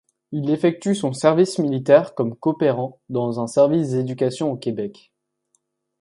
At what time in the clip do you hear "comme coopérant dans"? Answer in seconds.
2.15-3.39